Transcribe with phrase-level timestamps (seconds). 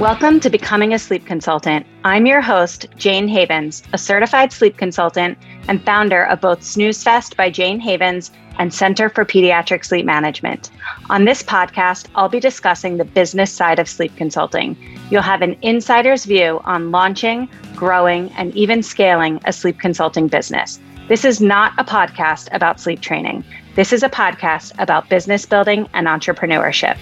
[0.00, 1.86] Welcome to Becoming a Sleep Consultant.
[2.04, 5.36] I'm your host, Jane Havens, a certified sleep consultant
[5.68, 10.70] and founder of both Snooze Fest by Jane Havens and Center for Pediatric Sleep Management.
[11.08, 14.76] On this podcast, I'll be discussing the business side of sleep consulting.
[15.10, 20.78] You'll have an insider's view on launching, growing, and even scaling a sleep consulting business.
[21.08, 23.44] This is not a podcast about sleep training.
[23.76, 26.98] This is a podcast about business building and entrepreneurship.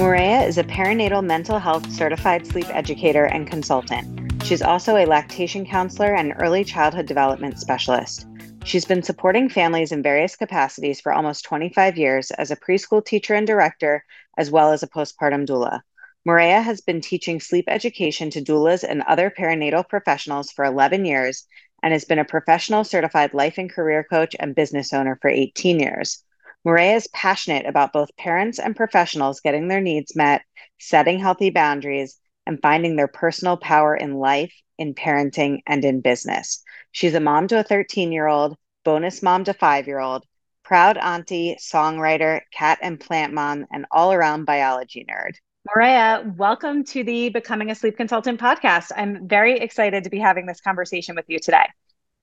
[0.00, 4.42] Moorea is a perinatal mental health certified sleep educator and consultant.
[4.44, 8.26] She's also a lactation counselor and early childhood development specialist.
[8.64, 13.34] She's been supporting families in various capacities for almost 25 years as a preschool teacher
[13.34, 14.02] and director,
[14.38, 15.82] as well as a postpartum doula.
[16.26, 21.44] Moorea has been teaching sleep education to doulas and other perinatal professionals for 11 years
[21.82, 25.78] and has been a professional certified life and career coach and business owner for 18
[25.78, 26.24] years.
[26.66, 30.42] Moorea is passionate about both parents and professionals getting their needs met,
[30.78, 36.62] setting healthy boundaries, and finding their personal power in life, in parenting, and in business.
[36.92, 40.26] She's a mom to a 13 year old, bonus mom to five year old,
[40.62, 45.32] proud auntie, songwriter, cat and plant mom, and all around biology nerd.
[45.66, 48.92] Moorea, welcome to the Becoming a Sleep Consultant podcast.
[48.94, 51.66] I'm very excited to be having this conversation with you today.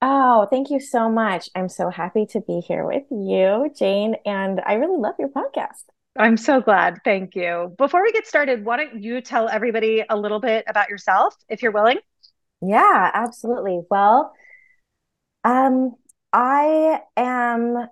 [0.00, 1.50] Oh, thank you so much.
[1.54, 5.84] I'm so happy to be here with you, Jane, and I really love your podcast.
[6.16, 7.00] I'm so glad.
[7.04, 7.74] Thank you.
[7.78, 11.62] Before we get started, why don't you tell everybody a little bit about yourself if
[11.62, 11.98] you're willing?
[12.60, 13.80] Yeah, absolutely.
[13.90, 14.32] Well,
[15.44, 15.94] um,
[16.32, 17.88] I am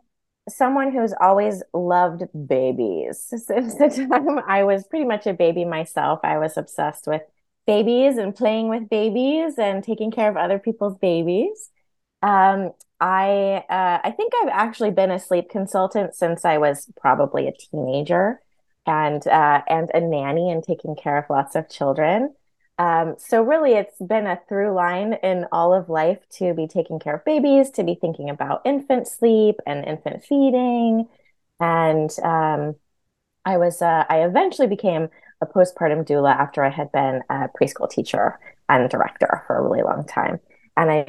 [0.49, 3.21] someone who's always loved babies.
[3.29, 7.23] Since the time I was pretty much a baby myself, I was obsessed with
[7.67, 11.71] babies and playing with babies and taking care of other people's babies.
[12.27, 17.47] Um, I uh, I think I've actually been a sleep consultant since I was probably
[17.47, 18.41] a teenager,
[18.85, 22.35] and uh, and a nanny and taking care of lots of children.
[22.79, 26.99] Um, so really, it's been a through line in all of life to be taking
[26.99, 31.09] care of babies, to be thinking about infant sleep and infant feeding,
[31.61, 32.75] and um,
[33.45, 35.11] I was uh, I eventually became
[35.41, 39.83] a postpartum doula after I had been a preschool teacher and director for a really
[39.83, 40.41] long time
[40.77, 41.07] and I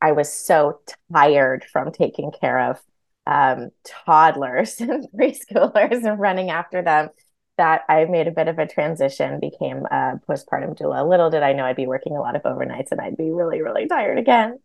[0.00, 0.80] I was so
[1.12, 2.80] tired from taking care of
[3.26, 7.10] um, toddlers and preschoolers and running after them
[7.58, 11.08] that I made a bit of a transition, became a postpartum doula.
[11.08, 13.62] Little did I know I'd be working a lot of overnights and I'd be really,
[13.62, 14.60] really tired again.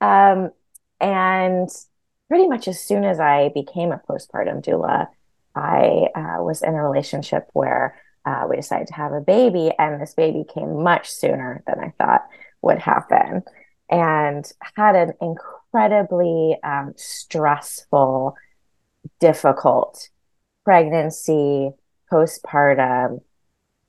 [0.00, 0.50] Um,
[1.00, 1.68] and
[2.28, 5.08] pretty much as soon as I became a postpartum doula,
[5.56, 10.00] I uh, was in a relationship where uh, we decided to have a baby, and
[10.00, 12.26] this baby came much sooner than I thought
[12.62, 13.42] would happen
[13.90, 18.36] and had an incredibly um, stressful,
[19.20, 20.08] difficult
[20.64, 21.70] pregnancy,
[22.12, 23.22] postpartum,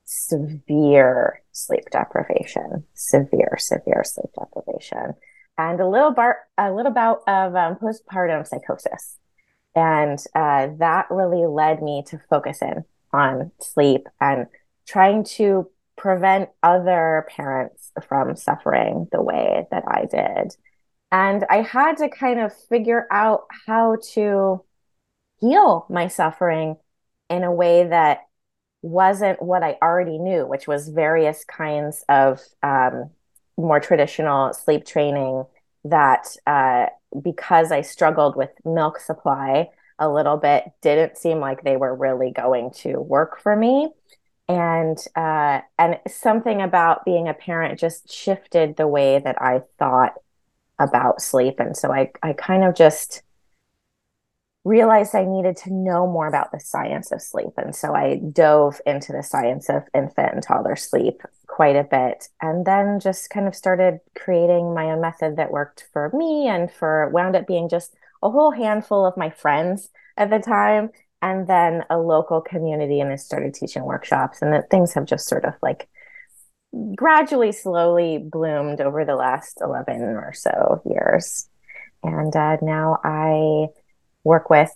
[0.06, 5.14] severe sleep deprivation, severe, severe sleep deprivation,
[5.58, 9.18] and a little bar, a little bout of um, postpartum psychosis.
[9.76, 14.48] And uh, that really led me to focus in on sleep and
[14.88, 20.56] trying to prevent other parents from suffering the way that I did.
[21.12, 24.64] And I had to kind of figure out how to
[25.42, 26.78] heal my suffering
[27.30, 28.22] in a way that
[28.82, 33.10] wasn't what I already knew, which was various kinds of um,
[33.58, 35.44] more traditional sleep training
[35.84, 36.86] that, uh,
[37.22, 42.32] because I struggled with milk supply a little bit, didn't seem like they were really
[42.32, 43.90] going to work for me
[44.50, 50.16] and uh, and something about being a parent just shifted the way that I thought
[50.80, 53.22] about sleep, and so I I kind of just
[54.66, 58.82] realized I needed to know more about the science of sleep, and so I dove
[58.86, 63.48] into the science of infant and toddler sleep quite a bit, and then just kind
[63.48, 67.70] of started creating my own method that worked for me and for wound up being
[67.70, 67.94] just
[68.24, 70.90] a whole handful of my friends at the time
[71.22, 75.28] and then a local community and I started teaching workshops and that things have just
[75.28, 75.90] sort of like
[76.96, 81.50] gradually slowly bloomed over the last 11 or so years.
[82.04, 83.68] And uh, now I
[84.24, 84.72] work with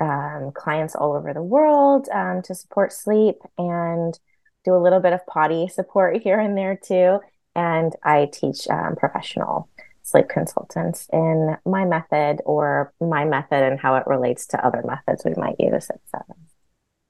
[0.00, 4.18] um, clients all over the world um, to support sleep and
[4.64, 7.20] do a little bit of potty support here and there too.
[7.54, 9.68] And I teach um, professional
[10.04, 15.24] sleep consultants in my method or my method and how it relates to other methods
[15.24, 16.36] we might use at seven.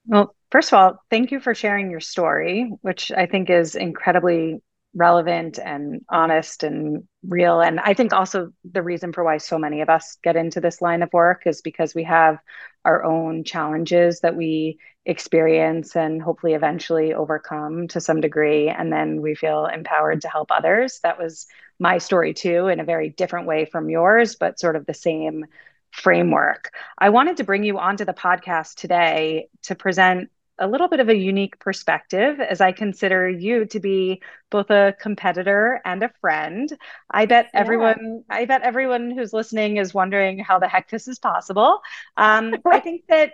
[0.07, 4.61] Well, first of all, thank you for sharing your story, which I think is incredibly
[4.95, 7.59] relevant and honest and real.
[7.61, 10.81] And I think also the reason for why so many of us get into this
[10.81, 12.39] line of work is because we have
[12.85, 18.69] our own challenges that we experience and hopefully eventually overcome to some degree.
[18.69, 20.99] And then we feel empowered to help others.
[21.03, 21.45] That was
[21.77, 25.45] my story too, in a very different way from yours, but sort of the same
[25.91, 26.71] framework.
[26.97, 31.09] I wanted to bring you onto the podcast today to present a little bit of
[31.09, 36.69] a unique perspective as I consider you to be both a competitor and a friend.
[37.09, 37.59] I bet yeah.
[37.59, 41.81] everyone I bet everyone who's listening is wondering how the heck this is possible.
[42.17, 43.31] Um, I think that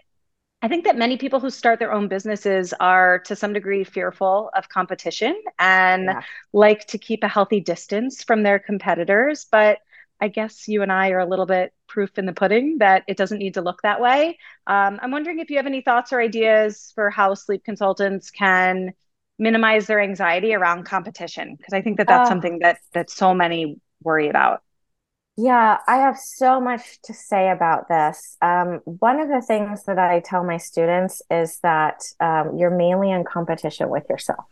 [0.63, 4.51] I think that many people who start their own businesses are to some degree fearful
[4.55, 6.21] of competition and yeah.
[6.53, 9.47] like to keep a healthy distance from their competitors.
[9.51, 9.79] But
[10.21, 13.17] I guess you and I are a little bit proof in the pudding that it
[13.17, 14.37] doesn't need to look that way.
[14.67, 18.93] Um, I'm wondering if you have any thoughts or ideas for how sleep consultants can
[19.39, 23.33] minimize their anxiety around competition, because I think that that's uh, something that that so
[23.33, 24.61] many worry about.
[25.37, 28.37] Yeah, I have so much to say about this.
[28.41, 33.09] Um, one of the things that I tell my students is that um, you're mainly
[33.11, 34.45] in competition with yourself.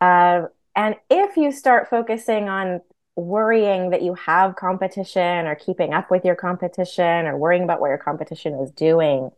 [0.00, 2.80] Uh, and if you start focusing on
[3.16, 7.88] worrying that you have competition or keeping up with your competition or worrying about what
[7.88, 9.30] your competition is doing,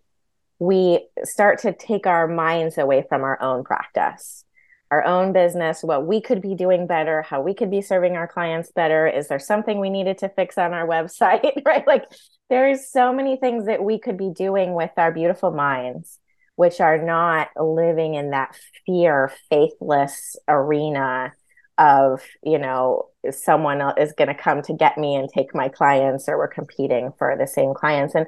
[0.58, 4.44] we start to take our minds away from our own practice,
[4.90, 8.26] our own business, what we could be doing better, how we could be serving our
[8.26, 9.06] clients better.
[9.06, 11.62] Is there something we needed to fix on our website?
[11.66, 11.86] right?
[11.86, 12.04] Like
[12.48, 16.18] there's so many things that we could be doing with our beautiful minds,
[16.54, 18.56] which are not living in that
[18.86, 21.34] fear, faithless arena
[21.78, 26.28] of you know someone is going to come to get me and take my clients
[26.28, 28.14] or we're competing for the same clients.
[28.14, 28.26] And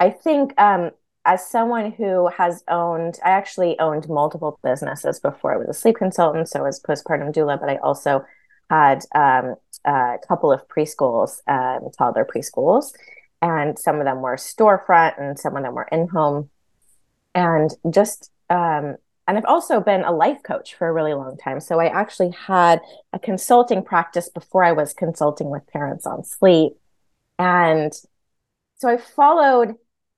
[0.00, 0.90] i think um,
[1.24, 5.96] as someone who has owned i actually owned multiple businesses before i was a sleep
[5.96, 8.24] consultant so i was postpartum doula but i also
[8.70, 9.54] had um,
[9.84, 12.92] a couple of preschools um, toddler preschools.
[13.42, 16.48] And some of them were storefront and some of them were in home
[17.34, 21.60] and just um, and I've also been a life coach for a really long time.
[21.60, 22.80] So I actually had
[23.12, 26.74] a consulting practice before I was consulting with parents on sleep.
[27.38, 27.92] And
[28.76, 29.76] so I followed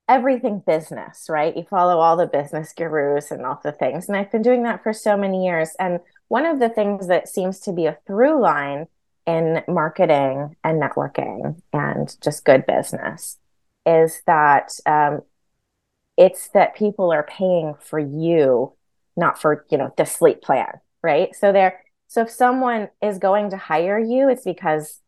[0.08, 1.56] everything business, right?
[1.56, 4.08] You follow all the business gurus and all the things.
[4.08, 5.70] And I've been doing that for so many years.
[5.78, 8.86] And one of the things that seems to be a through line
[9.26, 13.38] in marketing and networking and just good business
[13.84, 15.22] is that um,
[16.16, 18.72] it's that people are paying for you
[19.16, 20.72] not for you know the sleep plan
[21.02, 21.34] right?
[21.36, 25.00] So there so if someone is going to hire you it's because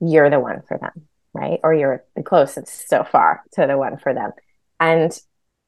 [0.00, 1.60] you're the one for them right?
[1.62, 4.32] Or you're the closest so far to the one for them.
[4.80, 5.12] And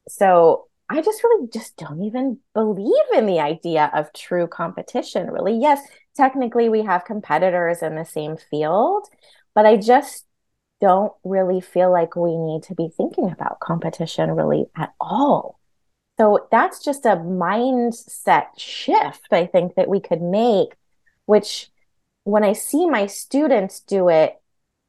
[0.08, 5.56] so i just really just don't even believe in the idea of true competition really.
[5.56, 5.80] Yes
[6.16, 9.06] technically we have competitors in the same field
[9.54, 10.26] but i just
[10.80, 15.59] don't really feel like we need to be thinking about competition really at all
[16.20, 20.74] so that's just a mindset shift, I think, that we could make,
[21.24, 21.70] which
[22.24, 24.38] when I see my students do it,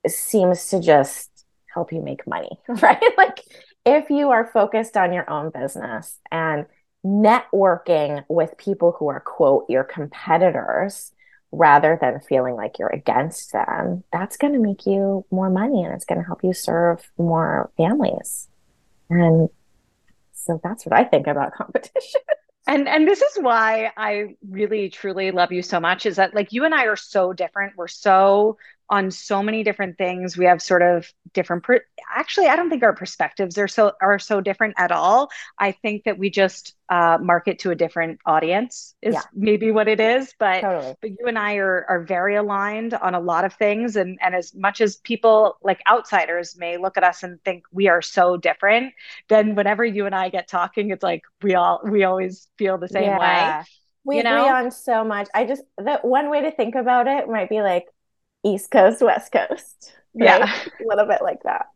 [0.06, 3.02] seems to just help you make money, right?
[3.18, 3.46] like
[3.86, 6.66] if you are focused on your own business and
[7.06, 11.14] networking with people who are, quote, your competitors,
[11.54, 15.94] rather than feeling like you're against them, that's going to make you more money and
[15.94, 18.50] it's going to help you serve more families.
[19.10, 19.48] And
[20.44, 22.22] so that's what I think about competition.
[22.68, 26.52] and and this is why I really truly love you so much is that like
[26.52, 27.74] you and I are so different.
[27.78, 28.58] We're so
[28.92, 30.38] on so many different things.
[30.38, 34.20] We have sort of different per- actually I don't think our perspectives are so are
[34.20, 35.30] so different at all.
[35.58, 39.22] I think that we just uh, market to a different audience is yeah.
[39.34, 40.34] maybe what it is.
[40.38, 40.96] But totally.
[41.02, 43.96] but you and I are are very aligned on a lot of things.
[43.96, 47.88] And and as much as people like outsiders may look at us and think we
[47.88, 48.94] are so different,
[49.30, 52.90] then whenever you and I get talking, it's like we all we always feel the
[52.90, 53.60] same yeah.
[53.60, 53.66] way.
[54.04, 54.54] We you agree know?
[54.54, 55.30] on so much.
[55.34, 57.86] I just the one way to think about it might be like
[58.44, 59.94] East Coast, West Coast.
[60.14, 60.40] Right?
[60.40, 60.54] Yeah.
[60.80, 61.68] a little bit like that.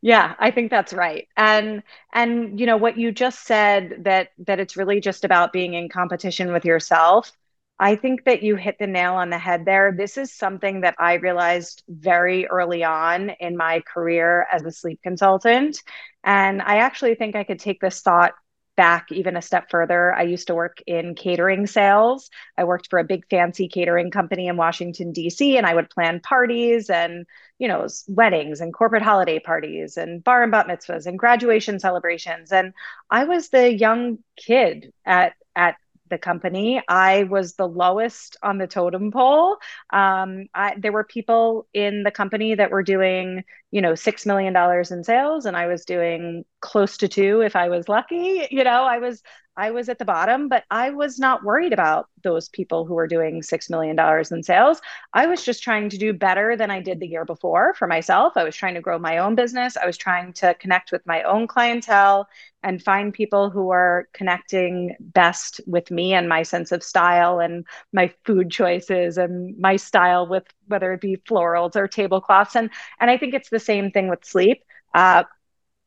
[0.00, 1.28] Yeah, I think that's right.
[1.36, 5.74] And and you know what you just said that that it's really just about being
[5.74, 7.32] in competition with yourself.
[7.78, 9.94] I think that you hit the nail on the head there.
[9.96, 15.00] This is something that I realized very early on in my career as a sleep
[15.02, 15.78] consultant.
[16.22, 18.34] And I actually think I could take this thought
[18.80, 22.30] back even a step further, I used to work in catering sales.
[22.56, 26.18] I worked for a big fancy catering company in Washington, D.C., and I would plan
[26.20, 27.26] parties and,
[27.58, 32.52] you know, weddings and corporate holiday parties and bar and bat mitzvahs and graduation celebrations.
[32.52, 32.72] And
[33.10, 35.76] I was the young kid at, at
[36.08, 39.58] the company, I was the lowest on the totem pole.
[39.90, 44.56] Um, I, there were people in the company that were doing, you know, $6 million
[44.90, 48.48] in sales, and I was doing close to two if I was lucky.
[48.50, 49.22] You know, I was
[49.60, 53.06] I was at the bottom, but I was not worried about those people who were
[53.06, 53.98] doing $6 million
[54.30, 54.80] in sales.
[55.12, 58.34] I was just trying to do better than I did the year before for myself.
[58.36, 59.76] I was trying to grow my own business.
[59.76, 62.26] I was trying to connect with my own clientele
[62.62, 67.66] and find people who are connecting best with me and my sense of style and
[67.92, 72.56] my food choices and my style with whether it be florals or tablecloths.
[72.56, 74.62] And, and I think it's the same thing with sleep.
[74.94, 75.24] Uh,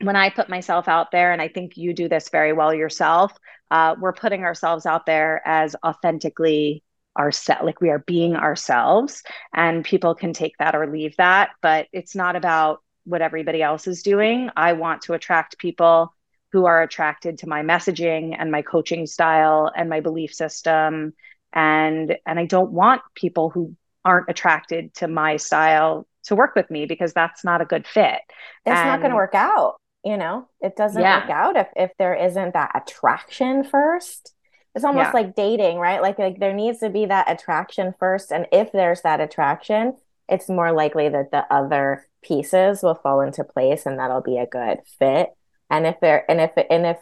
[0.01, 3.33] when I put myself out there, and I think you do this very well yourself,
[3.71, 6.83] uh, we're putting ourselves out there as authentically
[7.17, 11.51] ourselves, like we are being ourselves, and people can take that or leave that.
[11.61, 14.49] But it's not about what everybody else is doing.
[14.55, 16.13] I want to attract people
[16.51, 21.13] who are attracted to my messaging and my coaching style and my belief system,
[21.51, 23.75] and and I don't want people who
[24.05, 28.21] aren't attracted to my style to work with me because that's not a good fit.
[28.65, 31.21] It's and, not going to work out you know it doesn't yeah.
[31.21, 34.33] work out if if there isn't that attraction first
[34.75, 35.11] it's almost yeah.
[35.11, 39.01] like dating right like like there needs to be that attraction first and if there's
[39.01, 39.95] that attraction
[40.29, 44.47] it's more likely that the other pieces will fall into place and that'll be a
[44.47, 45.29] good fit
[45.69, 46.97] and if there and if and if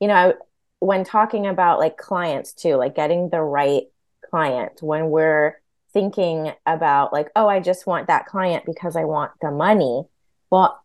[0.00, 0.32] you know I,
[0.80, 3.84] when talking about like clients too like getting the right
[4.30, 5.54] client when we're
[5.94, 10.02] thinking about like oh i just want that client because i want the money
[10.50, 10.84] well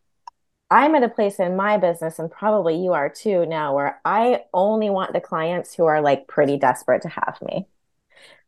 [0.71, 4.43] I'm at a place in my business, and probably you are too now, where I
[4.53, 7.65] only want the clients who are like pretty desperate to have me,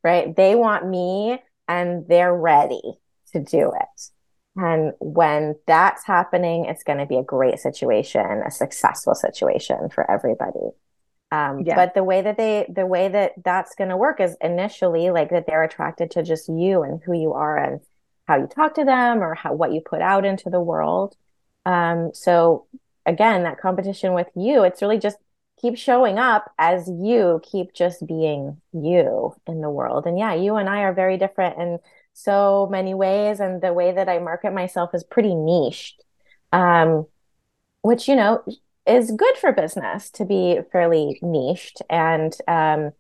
[0.03, 0.35] right?
[0.35, 2.81] They want me and they're ready
[3.33, 4.09] to do it.
[4.55, 10.09] And when that's happening, it's going to be a great situation, a successful situation for
[10.09, 10.69] everybody.
[11.31, 11.75] Um, yeah.
[11.75, 15.29] But the way that they, the way that that's going to work is initially like
[15.29, 17.79] that they're attracted to just you and who you are and
[18.27, 21.15] how you talk to them or how what you put out into the world.
[21.65, 22.67] Um, so
[23.05, 25.17] again, that competition with you, it's really just
[25.61, 30.05] keep showing up as you, keep just being you in the world.
[30.05, 31.79] And yeah, you and I are very different in
[32.13, 33.39] so many ways.
[33.39, 36.03] And the way that I market myself is pretty niched.
[36.51, 37.05] Um,
[37.83, 38.43] which, you know,
[38.85, 41.81] is good for business to be fairly niched.
[41.89, 42.91] And um,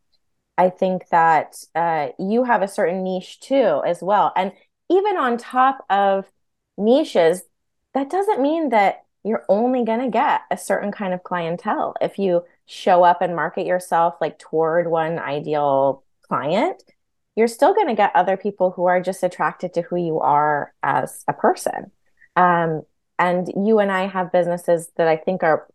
[0.57, 4.31] I think that uh, you have a certain niche too, as well.
[4.35, 4.51] And
[4.89, 6.25] even on top of
[6.77, 7.43] niches,
[7.93, 11.95] that doesn't mean that you're only going to get a certain kind of clientele.
[12.01, 16.81] If you show up and market yourself like toward one ideal client,
[17.35, 20.73] you're still going to get other people who are just attracted to who you are
[20.83, 21.91] as a person.
[22.35, 22.83] Um,
[23.21, 25.67] and you and I have businesses that I think are,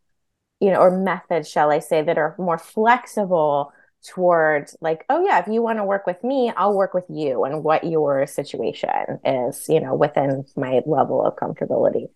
[0.58, 3.72] you know, or methods, shall I say, that are more flexible
[4.04, 7.44] toward like, oh yeah, if you want to work with me, I'll work with you
[7.44, 12.08] and what your situation is, you know, within my level of comfortability.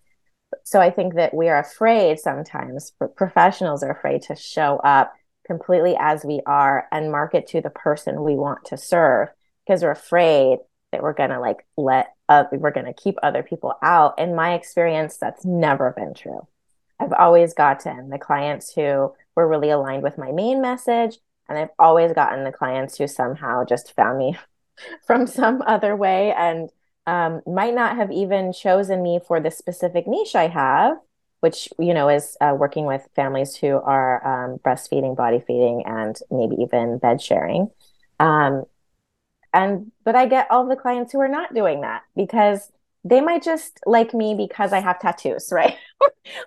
[0.64, 5.14] So I think that we are afraid sometimes, professionals are afraid to show up
[5.46, 9.28] completely as we are and market to the person we want to serve
[9.64, 10.58] because we're afraid
[10.90, 14.18] that we're going to like let uh, we're going to keep other people out.
[14.18, 16.46] In my experience, that's never been true.
[17.00, 21.18] I've always gotten the clients who were really aligned with my main message
[21.48, 24.38] and I've always gotten the clients who somehow just found me
[25.06, 26.70] from some other way and
[27.06, 30.98] um, might not have even chosen me for the specific niche I have,
[31.40, 36.16] which, you know, is uh, working with families who are um, breastfeeding, body feeding, and
[36.30, 37.70] maybe even bed sharing.
[38.20, 38.64] Um,
[39.52, 42.70] and, but I get all the clients who are not doing that because
[43.04, 45.76] they might just like me because I have tattoos, right?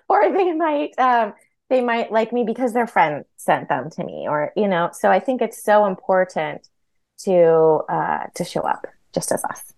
[0.08, 1.34] or they might um,
[1.70, 5.10] they might like me because their friend sent them to me or you know so
[5.10, 6.68] i think it's so important
[7.18, 9.72] to uh to show up just as us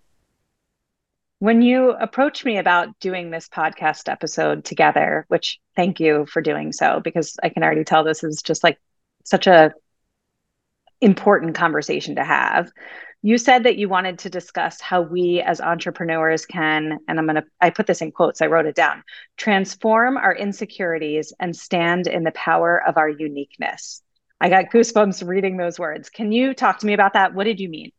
[1.39, 6.71] when you approached me about doing this podcast episode together which thank you for doing
[6.71, 8.79] so because i can already tell this is just like
[9.23, 9.73] such a
[10.99, 12.71] important conversation to have
[13.23, 17.35] you said that you wanted to discuss how we as entrepreneurs can and i'm going
[17.35, 19.03] to i put this in quotes i wrote it down
[19.37, 24.01] transform our insecurities and stand in the power of our uniqueness.
[24.39, 26.09] I got goosebumps reading those words.
[26.09, 27.33] Can you talk to me about that?
[27.33, 27.91] What did you mean?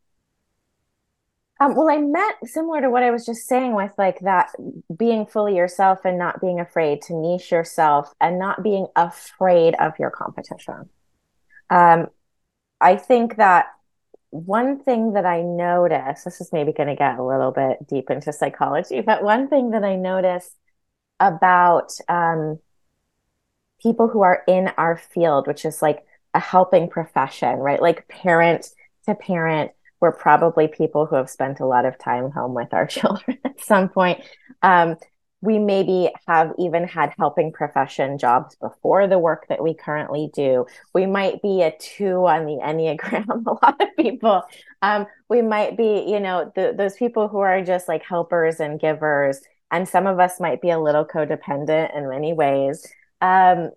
[1.61, 4.51] Um, well, I meant similar to what I was just saying with like that
[4.95, 9.93] being fully yourself and not being afraid to niche yourself and not being afraid of
[9.99, 10.89] your competition.
[11.69, 12.07] Um,
[12.79, 13.67] I think that
[14.31, 18.09] one thing that I noticed, this is maybe going to get a little bit deep
[18.09, 20.55] into psychology, but one thing that I noticed
[21.19, 22.59] about um,
[23.81, 27.81] people who are in our field, which is like a helping profession, right?
[27.81, 28.67] Like parent
[29.05, 32.85] to parent, we're probably people who have spent a lot of time home with our
[32.87, 34.21] children at some point.
[34.61, 34.97] Um,
[35.41, 40.65] we maybe have even had helping profession jobs before the work that we currently do.
[40.93, 44.43] We might be a two on the Enneagram, a lot of people.
[44.81, 48.79] Um, we might be, you know, the, those people who are just like helpers and
[48.79, 49.41] givers.
[49.71, 52.85] And some of us might be a little codependent in many ways.
[53.21, 53.69] Um,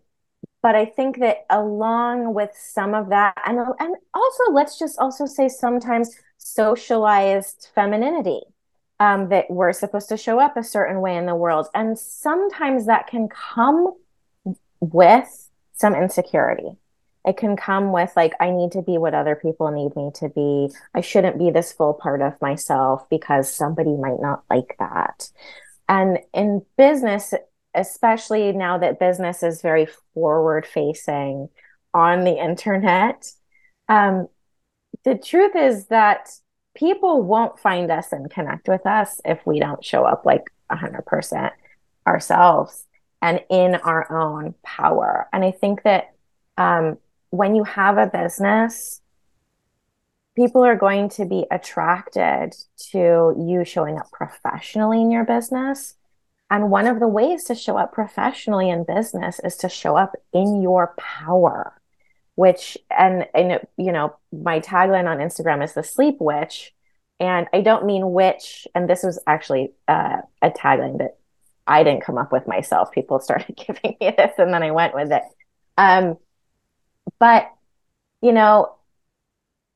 [0.63, 5.27] but I think that along with some of that, and, and also let's just also
[5.27, 8.43] say sometimes socialized femininity
[9.03, 11.67] um, that we're supposed to show up a certain way in the world.
[11.75, 13.95] And sometimes that can come
[14.79, 16.77] with some insecurity.
[17.27, 20.29] It can come with, like, I need to be what other people need me to
[20.29, 20.73] be.
[20.95, 25.31] I shouldn't be this full part of myself because somebody might not like that.
[25.89, 27.35] And in business,
[27.75, 31.49] especially now that business is very forward facing
[31.93, 33.33] on the internet,
[33.89, 34.29] um,
[35.05, 36.29] the truth is that
[36.75, 41.51] people won't find us and connect with us if we don't show up like 100%
[42.07, 42.87] ourselves
[43.21, 45.29] and in our own power.
[45.33, 46.15] And I think that
[46.57, 46.99] um,
[47.31, 49.01] when you have a business,
[50.37, 52.55] people are going to be attracted
[52.91, 55.95] to you showing up professionally in your business.
[56.51, 60.15] And one of the ways to show up professionally in business is to show up
[60.33, 61.81] in your power
[62.35, 66.73] which and and you know my tagline on Instagram is the sleep witch.
[67.21, 71.19] And I don't mean witch and this was actually uh, a tagline that
[71.67, 72.91] I didn't come up with myself.
[72.91, 75.23] People started giving me this and then I went with it.
[75.79, 76.17] Um
[77.19, 77.51] but
[78.21, 78.75] you know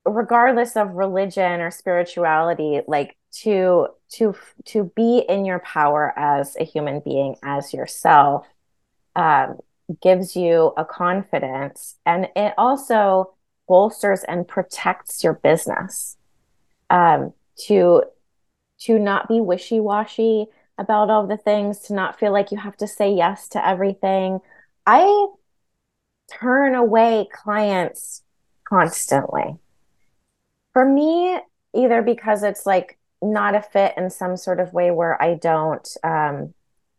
[0.05, 4.35] regardless of religion or spirituality like to to
[4.65, 8.47] to be in your power as a human being as yourself
[9.17, 9.59] um,
[10.03, 13.35] gives you a confidence and it also
[13.69, 16.17] bolsters and protects your business.
[16.89, 17.33] Um,
[17.67, 18.03] to
[18.81, 20.47] to not be wishy-washy
[20.79, 24.41] about all the things to not feel like you have to say yes to everything.
[24.87, 25.29] I
[26.31, 28.23] turn away clients
[28.69, 29.57] constantly.
[30.73, 31.39] For me
[31.75, 35.89] either because it's like not a fit in some sort of way where i don't
[36.05, 36.53] um,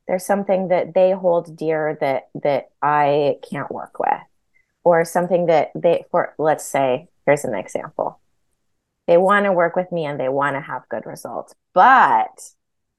[0.08, 4.22] there's something that they hold dear that that I can't work with.
[4.84, 8.20] Or something that they for let's say here's an example.
[9.06, 12.54] They want to work with me and they want to have good results but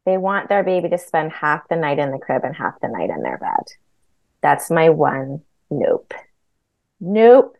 [0.04, 2.88] they want their baby to spend half the night in the crib and half the
[2.88, 3.72] night in their bed.
[4.40, 6.14] That's my one nope.
[7.00, 7.56] Nope.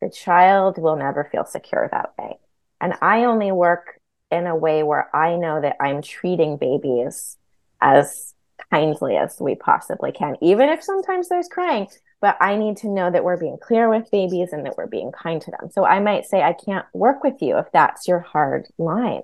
[0.00, 2.38] The child will never feel secure that way.
[2.80, 7.36] And i only work in a way where i know that i'm treating babies
[7.80, 8.34] as
[8.70, 11.88] kindly as we possibly can, even if sometimes there's crying.
[12.20, 15.12] But I need to know that we're being clear with babies and that we're being
[15.12, 15.70] kind to them.
[15.70, 19.22] So I might say, I can't work with you if that's your hard line.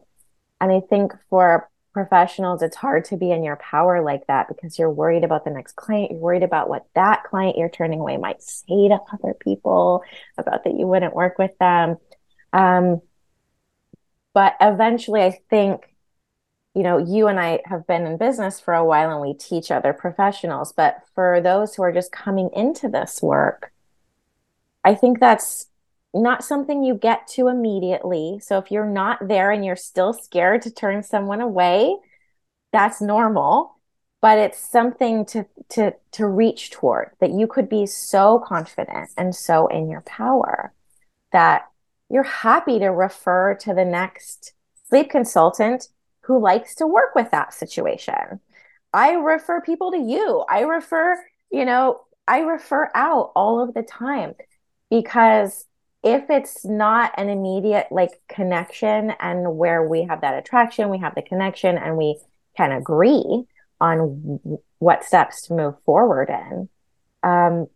[0.61, 4.79] And I think for professionals, it's hard to be in your power like that because
[4.79, 6.11] you're worried about the next client.
[6.11, 10.03] You're worried about what that client you're turning away might say to other people
[10.37, 11.97] about that you wouldn't work with them.
[12.53, 13.01] Um,
[14.35, 15.94] but eventually, I think
[16.75, 19.71] you know, you and I have been in business for a while and we teach
[19.71, 20.73] other professionals.
[20.73, 23.73] But for those who are just coming into this work,
[24.83, 25.69] I think that's
[26.13, 28.41] not something you get to immediately.
[28.43, 31.97] So if you're not there and you're still scared to turn someone away,
[32.73, 33.77] that's normal.
[34.21, 39.35] But it's something to to to reach toward that you could be so confident and
[39.35, 40.73] so in your power
[41.31, 41.69] that
[42.09, 44.55] you're happy to refer to the next
[44.89, 45.89] sleep consultant
[46.27, 48.41] who likes to work with that situation.
[48.93, 50.45] I refer people to you.
[50.49, 54.35] I refer, you know, I refer out all of the time
[54.91, 55.67] because
[56.03, 61.15] if it's not an immediate like connection and where we have that attraction, we have
[61.15, 62.19] the connection and we
[62.57, 63.45] can agree
[63.81, 66.69] on what steps to move forward in,
[67.23, 67.67] um,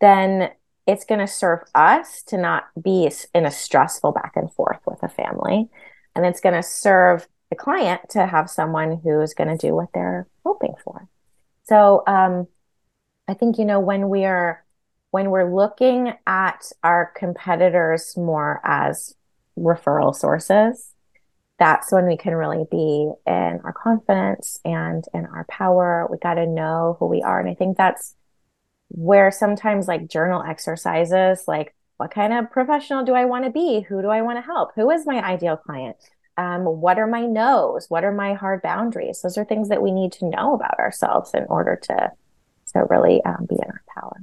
[0.00, 0.50] then
[0.86, 5.02] it's going to serve us to not be in a stressful back and forth with
[5.02, 5.68] a family.
[6.14, 9.90] And it's going to serve the client to have someone who's going to do what
[9.92, 11.06] they're hoping for.
[11.64, 12.48] So um,
[13.28, 14.64] I think you know when we are
[15.10, 19.14] when we're looking at our competitors more as
[19.58, 20.94] referral sources,
[21.58, 26.08] that's when we can really be in our confidence and in our power.
[26.10, 27.38] We got to know who we are.
[27.38, 28.14] And I think that's
[28.88, 33.82] where sometimes like journal exercises, like what kind of professional do I want to be?
[33.82, 34.70] Who do I want to help?
[34.74, 35.96] Who is my ideal client?
[36.36, 39.90] Um, what are my no's what are my hard boundaries those are things that we
[39.90, 42.10] need to know about ourselves in order to
[42.72, 44.16] to really um, be in our power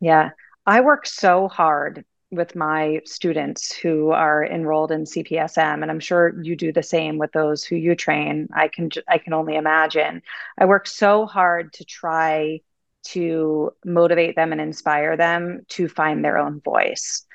[0.00, 0.30] yeah
[0.66, 6.34] i work so hard with my students who are enrolled in CPSM, and I'm sure
[6.42, 8.48] you do the same with those who you train.
[8.54, 10.22] I can I can only imagine.
[10.58, 12.62] I work so hard to try
[13.04, 17.26] to motivate them and inspire them to find their own voice.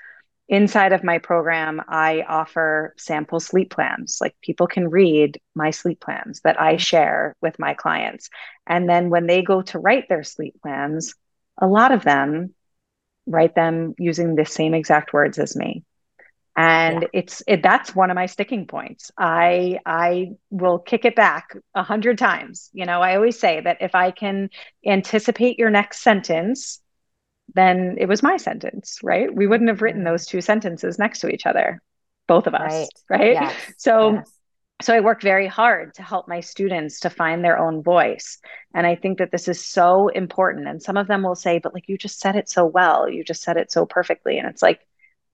[0.49, 4.19] Inside of my program, I offer sample sleep plans.
[4.21, 6.77] Like people can read my sleep plans that I mm-hmm.
[6.77, 8.29] share with my clients.
[8.65, 11.15] And then when they go to write their sleep plans,
[11.57, 12.53] a lot of them
[13.25, 15.83] write them using the same exact words as me
[16.57, 17.07] and yeah.
[17.13, 21.83] it's it, that's one of my sticking points i i will kick it back a
[21.83, 24.49] hundred times you know i always say that if i can
[24.85, 26.81] anticipate your next sentence
[27.53, 30.11] then it was my sentence right we wouldn't have written mm-hmm.
[30.11, 31.81] those two sentences next to each other
[32.27, 33.33] both of us right, right?
[33.33, 33.55] Yes.
[33.77, 34.31] so yes.
[34.81, 38.39] so i work very hard to help my students to find their own voice
[38.73, 41.73] and i think that this is so important and some of them will say but
[41.73, 44.61] like you just said it so well you just said it so perfectly and it's
[44.61, 44.81] like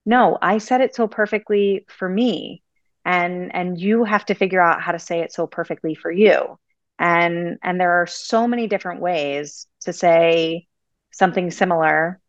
[0.05, 2.61] no i said it so perfectly for me
[3.05, 6.57] and and you have to figure out how to say it so perfectly for you
[6.99, 10.67] and and there are so many different ways to say
[11.13, 12.19] something similar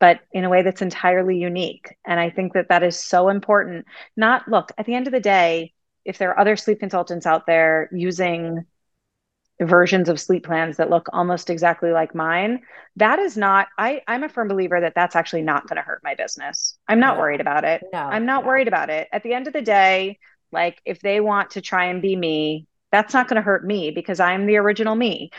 [0.00, 1.96] but in a way that's entirely unique.
[2.04, 3.86] And i think that that is so important.
[4.16, 5.72] Not look at the end of the day
[6.04, 8.66] if there are other sleep consultants out there using
[9.60, 12.60] versions of sleep plans that look almost exactly like mine
[12.96, 16.00] that is not i i'm a firm believer that that's actually not going to hurt
[16.02, 16.76] my business.
[16.88, 17.20] I'm not no.
[17.20, 17.82] worried about it.
[17.92, 18.48] No, i'm not no.
[18.48, 19.08] worried about it.
[19.12, 20.18] At the end of the day
[20.52, 23.90] like if they want to try and be me that's not going to hurt me
[23.92, 25.30] because i'm the original me.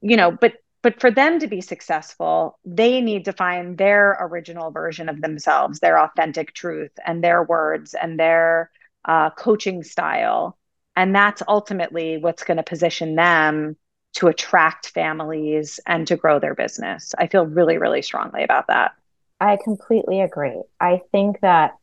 [0.00, 4.70] You know but but for them to be successful they need to find their original
[4.70, 8.70] version of themselves their authentic truth and their words and their
[9.06, 10.56] uh, coaching style
[10.96, 13.76] and that's ultimately what's going to position them
[14.14, 17.14] to attract families and to grow their business.
[17.18, 18.92] I feel really, really strongly about that.
[19.40, 20.62] I completely agree.
[20.80, 21.76] I think that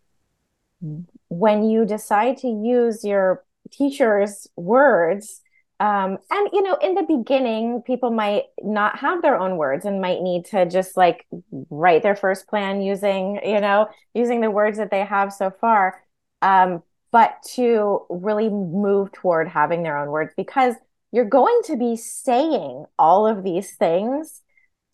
[1.28, 5.42] when you decide to use your teacher's words,
[5.82, 10.00] um, and you know, in the beginning, people might not have their own words and
[10.00, 11.26] might need to just like
[11.72, 16.00] write their first plan using, you know, using the words that they have so far.
[16.44, 20.76] Um, but to really move toward having their own words because
[21.12, 24.44] you're going to be saying all of these things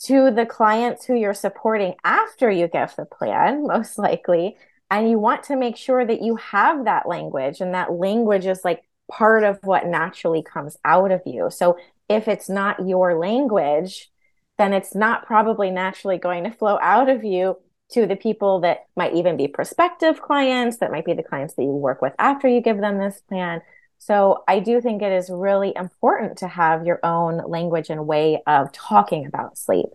[0.03, 4.55] to the clients who you're supporting after you give the plan, most likely.
[4.89, 8.61] And you want to make sure that you have that language and that language is
[8.63, 11.49] like part of what naturally comes out of you.
[11.49, 11.77] So
[12.09, 14.09] if it's not your language,
[14.57, 17.57] then it's not probably naturally going to flow out of you
[17.89, 21.63] to the people that might even be prospective clients, that might be the clients that
[21.63, 23.61] you work with after you give them this plan.
[23.99, 28.41] So I do think it is really important to have your own language and way
[28.45, 29.87] of talking about sleep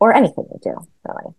[0.00, 1.34] or anything you do, really.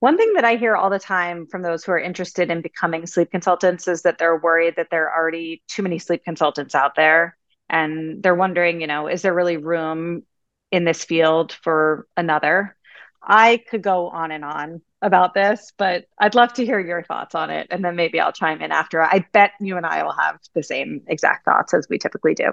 [0.00, 3.06] One thing that I hear all the time from those who are interested in becoming
[3.06, 6.94] sleep consultants is that they're worried that there are already too many sleep consultants out
[6.96, 7.36] there.
[7.68, 10.22] And they're wondering, you know, is there really room
[10.70, 12.76] in this field for another?
[13.22, 17.34] I could go on and on about this, but I'd love to hear your thoughts
[17.34, 17.68] on it.
[17.70, 19.02] And then maybe I'll chime in after.
[19.02, 22.52] I bet you and I will have the same exact thoughts as we typically do.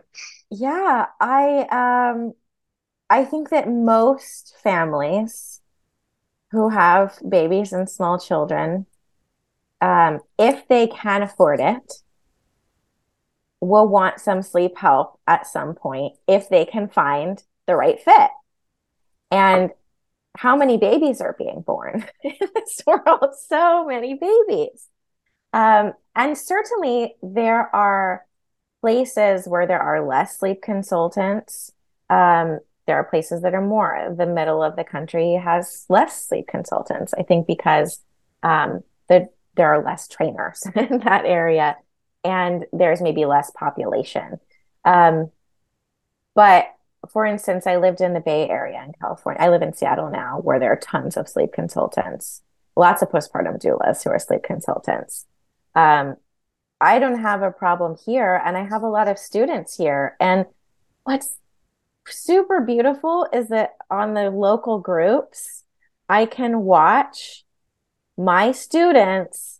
[0.49, 2.33] Yeah, I um
[3.09, 5.61] I think that most families
[6.53, 8.85] who have babies and small children,
[9.81, 11.93] um, if they can afford it,
[13.59, 18.29] will want some sleep help at some point if they can find the right fit.
[19.31, 19.71] And
[20.37, 23.33] how many babies are being born in this world?
[23.47, 24.89] So many babies.
[25.53, 28.25] Um, and certainly there are
[28.81, 31.71] places where there are less sleep consultants.
[32.11, 34.13] Um, there are places that are more.
[34.17, 38.01] The middle of the country has less sleep consultants, I think, because
[38.43, 41.77] um, the, there are less trainers in that area
[42.23, 44.39] and there's maybe less population.
[44.85, 45.31] Um,
[46.35, 46.67] but
[47.11, 49.41] for instance, I lived in the Bay Area in California.
[49.41, 52.41] I live in Seattle now, where there are tons of sleep consultants,
[52.75, 55.25] lots of postpartum doulas who are sleep consultants.
[55.75, 56.15] Um,
[56.79, 60.15] I don't have a problem here, and I have a lot of students here.
[60.19, 60.45] And
[61.03, 61.35] what's
[62.07, 65.63] super beautiful is that on the local groups,
[66.09, 67.43] I can watch
[68.17, 69.59] my students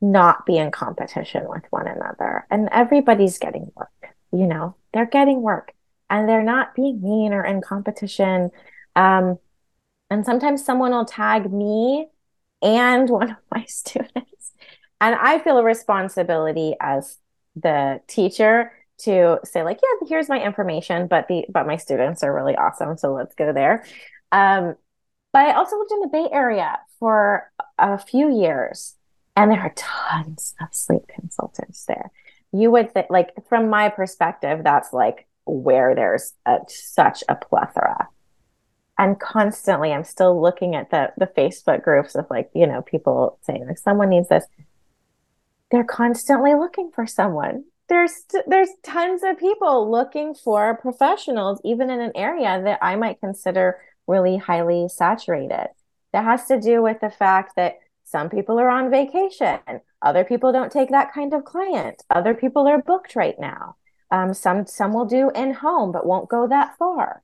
[0.00, 4.14] not be in competition with one another, and everybody's getting work.
[4.32, 5.72] You know, they're getting work
[6.08, 8.50] and they're not being mean or in competition.
[8.96, 9.38] Um,
[10.10, 12.08] and sometimes someone will tag me
[12.62, 14.52] and one of my students.
[15.00, 17.16] And I feel a responsibility as
[17.56, 18.72] the teacher
[19.04, 22.96] to say like, yeah, here's my information, but the but my students are really awesome,
[22.96, 23.84] so let's go there.
[24.32, 24.74] Um,
[25.32, 28.96] but I also lived in the Bay Area for a few years,
[29.36, 32.10] and there are tons of sleep consultants there.
[32.52, 38.08] You would think, like, from my perspective, that's like where there's a, such a plethora.
[38.98, 43.38] And constantly, I'm still looking at the the Facebook groups of like, you know, people
[43.42, 44.44] saying like someone needs this.
[45.70, 47.64] They're constantly looking for someone.
[47.90, 53.20] There's there's tons of people looking for professionals, even in an area that I might
[53.20, 55.68] consider really highly saturated.
[56.12, 59.58] That has to do with the fact that some people are on vacation.
[60.02, 62.02] Other people don't take that kind of client.
[62.08, 63.76] Other people are booked right now.
[64.10, 67.22] Um, some some will do in home, but won't go that far.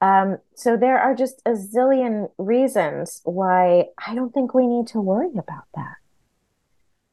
[0.00, 5.00] Um, so there are just a zillion reasons why I don't think we need to
[5.00, 5.96] worry about that.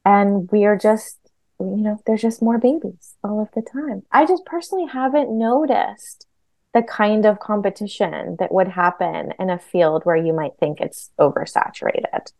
[0.04, 1.21] And we are just,
[1.64, 4.02] you know, there's just more babies all of the time.
[4.10, 6.26] I just personally haven't noticed
[6.74, 11.10] the kind of competition that would happen in a field where you might think it's
[11.20, 12.32] oversaturated.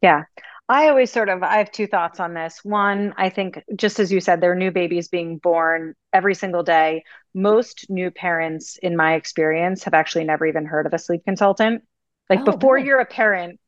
[0.00, 0.24] Yeah.
[0.68, 2.60] I always sort of I have two thoughts on this.
[2.64, 6.62] One, I think just as you said there are new babies being born every single
[6.62, 7.04] day.
[7.34, 11.82] Most new parents in my experience have actually never even heard of a sleep consultant.
[12.30, 12.86] Like oh, before really?
[12.86, 13.60] you're a parent,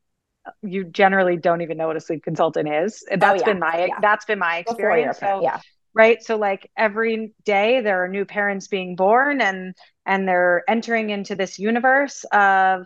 [0.61, 3.03] you generally don't even know what a sleep consultant is.
[3.11, 3.53] Oh, that's oh, yeah.
[3.53, 3.99] been my yeah.
[4.01, 5.19] that's been my experience.
[5.19, 5.59] So, yeah
[5.95, 9.73] right so like every day there are new parents being born and
[10.05, 12.85] and they're entering into this universe of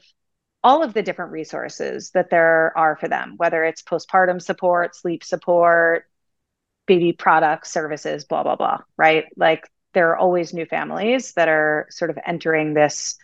[0.63, 5.23] all of the different resources that there are for them whether it's postpartum support sleep
[5.23, 6.05] support
[6.85, 11.87] baby products services blah blah blah right like there are always new families that are
[11.89, 13.17] sort of entering this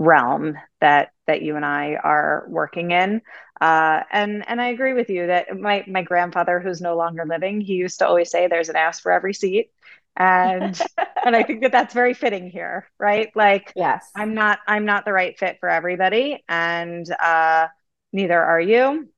[0.00, 3.20] realm that that you and I are working in.
[3.60, 7.60] Uh, and and I agree with you that my my grandfather, who's no longer living,
[7.60, 9.70] he used to always say, "There's an ass for every seat,"
[10.16, 10.80] and
[11.24, 13.30] and I think that that's very fitting here, right?
[13.36, 17.68] Like, yes, I'm not I'm not the right fit for everybody, and uh,
[18.12, 19.08] neither are you.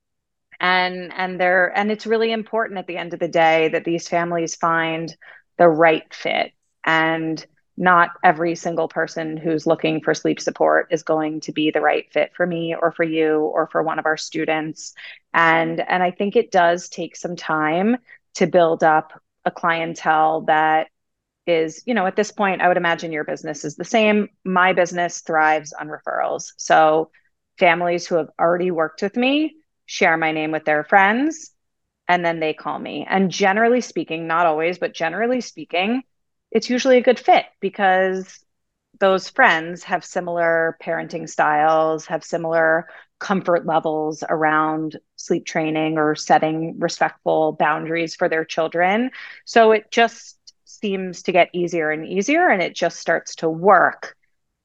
[0.59, 4.09] And and they're and it's really important at the end of the day that these
[4.09, 5.15] families find
[5.59, 6.53] the right fit
[6.85, 7.45] and
[7.83, 12.11] not every single person who's looking for sleep support is going to be the right
[12.13, 14.95] fit for me or for you or for one of our students.
[15.35, 17.97] And and i think it does take some time
[18.35, 20.87] to build up a clientele that
[21.47, 24.29] is you know at this point i would imagine your business is the same.
[24.45, 26.53] My business thrives on referrals.
[26.57, 27.11] So
[27.59, 31.51] families who have already worked with me share my name with their friends
[32.07, 33.07] and then they call me.
[33.09, 36.05] And generally speaking not always but generally speaking
[36.53, 38.39] it's usually a good fit because
[39.01, 42.89] those friends have similar parenting styles, have similar
[43.19, 49.11] comfort levels around sleep training or setting respectful boundaries for their children.
[49.45, 54.15] So it just seems to get easier and easier, and it just starts to work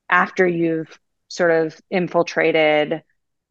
[0.10, 3.02] after you've sort of infiltrated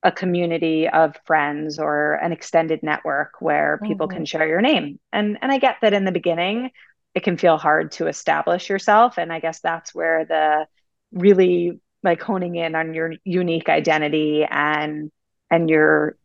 [0.03, 4.19] a community of friends or an extended network where people mm-hmm.
[4.19, 5.01] can share your name.
[5.13, 6.71] And and I get that in the beginning
[7.17, 9.19] it can feel hard to establish yourself.
[9.19, 10.67] And i guess that's where the
[11.13, 15.11] really like honing in on your unique identity and
[15.51, 16.19] and your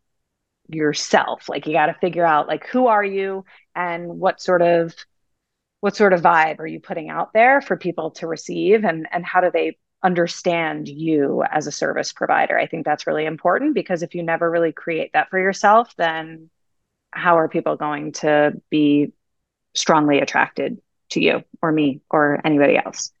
[0.68, 1.48] yourself.
[1.48, 4.94] Like you got to figure out like who are you and what sort of
[5.80, 8.84] what sort of vibe are you putting out there for people to receive?
[8.84, 12.58] And and how do they understand you as a service provider?
[12.58, 16.50] I think that's really important because if you never really create that for yourself then
[17.12, 19.12] how are people going to be
[19.74, 20.78] strongly attracted
[21.10, 23.12] to you or me or anybody else.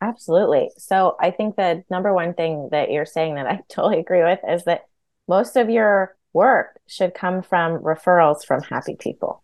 [0.00, 0.70] Absolutely.
[0.76, 4.40] So I think the number one thing that you're saying that I totally agree with
[4.48, 4.86] is that
[5.26, 9.42] most of your work should come from referrals from happy people.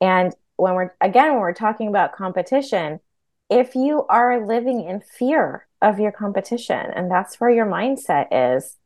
[0.00, 3.00] And when we're again when we're talking about competition,
[3.48, 8.76] if you are living in fear of your competition and that's where your mindset is,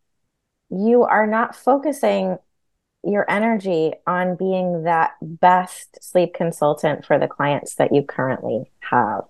[0.70, 2.38] you are not focusing
[3.02, 9.22] your energy on being that best sleep consultant for the clients that you currently have.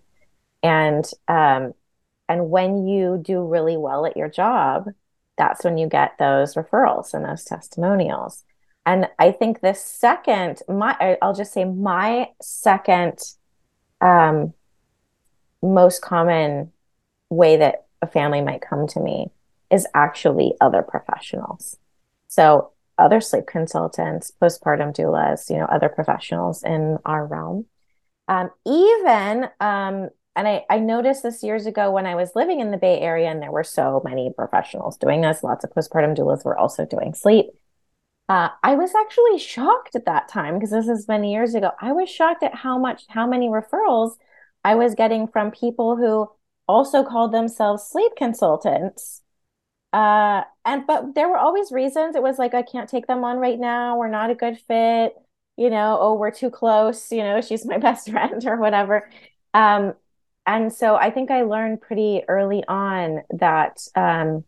[0.63, 1.75] And um,
[2.29, 4.91] and when you do really well at your job,
[5.37, 8.45] that's when you get those referrals and those testimonials.
[8.87, 13.19] And I think the second, my I'll just say my second
[14.01, 14.53] um,
[15.63, 16.73] most common
[17.29, 19.31] way that a family might come to me
[19.71, 21.77] is actually other professionals.
[22.29, 27.67] So other sleep consultants, postpartum doulas, you know, other professionals in our realm.
[28.29, 32.71] Um, even, um, and I, I noticed this years ago when I was living in
[32.71, 35.43] the Bay Area, and there were so many professionals doing this.
[35.43, 37.47] Lots of postpartum doulas were also doing sleep.
[38.29, 41.73] Uh, I was actually shocked at that time because this is many years ago.
[41.81, 44.13] I was shocked at how much, how many referrals
[44.63, 46.31] I was getting from people who
[46.69, 49.23] also called themselves sleep consultants
[49.93, 52.15] Uh, and but there were always reasons.
[52.17, 53.97] It was like I can't take them on right now.
[53.99, 55.15] We're not a good fit.
[55.57, 57.11] You know, oh, we're too close.
[57.11, 59.11] You know, she's my best friend or whatever.
[59.55, 59.95] Um,
[60.47, 64.45] and so I think I learned pretty early on that um,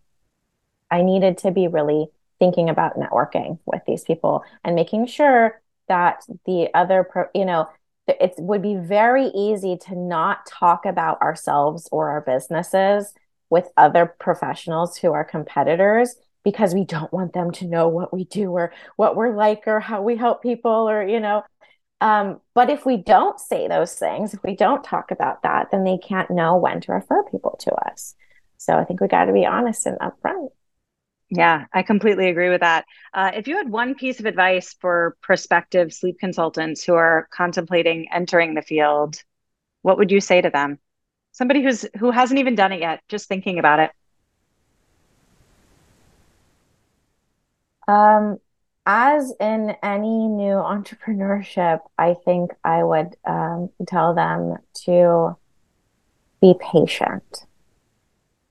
[0.91, 2.07] I needed to be really
[2.39, 7.69] thinking about networking with these people and making sure that the other, pro- you know,
[8.09, 13.15] it would be very easy to not talk about ourselves or our businesses
[13.53, 18.25] with other professionals who are competitors because we don't want them to know what we
[18.25, 21.43] do or what we're like or how we help people or you know
[22.01, 25.85] um, but if we don't say those things if we don't talk about that then
[25.85, 28.15] they can't know when to refer people to us
[28.57, 30.49] so i think we got to be honest and upfront
[31.35, 32.85] yeah, I completely agree with that.
[33.15, 38.13] Uh, if you had one piece of advice for prospective sleep consultants who are contemplating
[38.13, 39.23] entering the field,
[39.81, 40.79] what would you say to them?
[41.33, 43.91] Somebody who's who hasn't even done it yet, just thinking about it.
[47.89, 48.39] Um,
[48.87, 55.37] as in any new entrepreneurship, I think I would um, tell them to
[56.41, 57.45] be patient,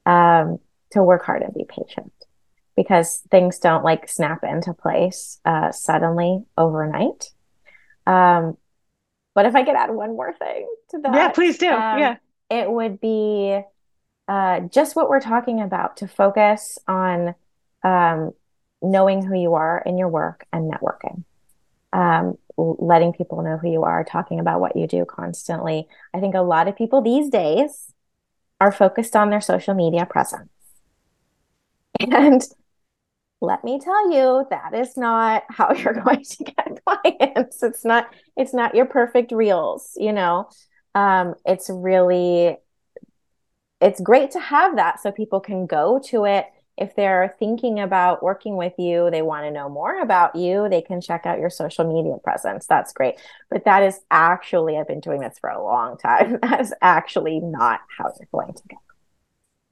[0.06, 0.60] um,
[0.91, 2.12] to work hard and be patient
[2.76, 7.32] because things don't like snap into place uh, suddenly overnight.
[8.08, 8.58] Um,
[9.34, 11.70] but if I could add one more thing to that, yeah, please do.
[11.70, 12.15] Um, yeah,
[12.52, 13.60] it would be
[14.28, 17.34] uh, just what we're talking about to focus on
[17.84, 18.34] um,
[18.82, 21.24] knowing who you are in your work and networking.
[21.94, 25.88] Um, letting people know who you are, talking about what you do constantly.
[26.14, 27.94] I think a lot of people these days
[28.60, 30.50] are focused on their social media presence.
[32.00, 32.42] And
[33.42, 38.14] let me tell you that is not how you're going to get clients it's not
[38.38, 40.48] it's not your perfect reels you know
[40.95, 42.58] um it's really
[43.80, 46.45] it's great to have that so people can go to it.
[46.77, 50.82] If they're thinking about working with you they want to know more about you they
[50.82, 52.65] can check out your social media presence.
[52.67, 53.15] That's great.
[53.49, 57.39] But that is actually i've been doing this for a long time that is actually
[57.39, 58.80] not how you're going to get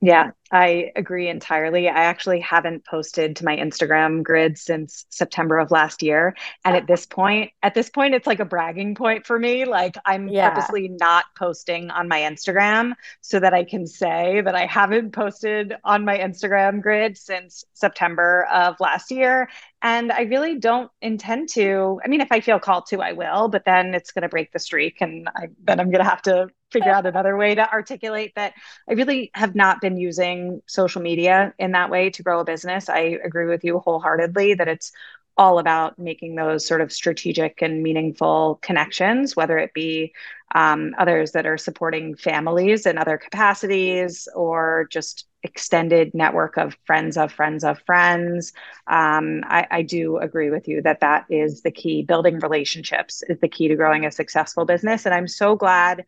[0.01, 1.89] yeah, I agree entirely.
[1.89, 6.35] I actually haven't posted to my Instagram grid since September of last year.
[6.63, 9.65] And at this point, at this point, it's like a bragging point for me.
[9.65, 10.51] Like I'm yeah.
[10.51, 15.75] purposely not posting on my Instagram so that I can say that I haven't posted
[15.83, 19.49] on my Instagram grid since September of last year.
[19.81, 21.99] And I really don't intend to.
[22.05, 24.53] I mean, if I feel called to, I will, but then it's going to break
[24.53, 25.01] the streak.
[25.01, 28.53] And I, then I'm going to have to figure out another way to articulate that
[28.88, 32.89] I really have not been using social media in that way to grow a business.
[32.89, 34.91] I agree with you wholeheartedly that it's
[35.39, 40.13] all about making those sort of strategic and meaningful connections, whether it be
[40.53, 47.15] um, others that are supporting families in other capacities or just extended network of friends
[47.15, 48.51] of friends of friends.
[48.88, 52.03] Um, I, I, do agree with you that that is the key.
[52.03, 55.05] Building relationships is the key to growing a successful business.
[55.05, 56.05] And I'm so glad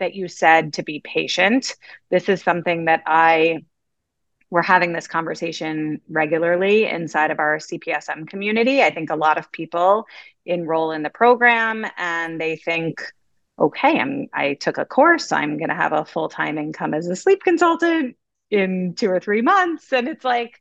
[0.00, 1.76] that you said to be patient.
[2.10, 3.60] This is something that I
[4.50, 8.82] we're having this conversation regularly inside of our CPSM community.
[8.82, 10.06] I think a lot of people
[10.44, 13.00] enroll in the program and they think,
[13.58, 17.14] okay, I'm I took a course, I'm going to have a full-time income as a
[17.14, 18.16] sleep consultant
[18.50, 20.60] in 2 or 3 months and it's like,